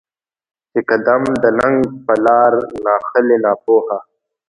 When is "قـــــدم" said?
0.89-1.23